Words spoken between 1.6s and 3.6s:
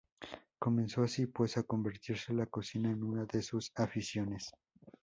convertirse la cocina en una de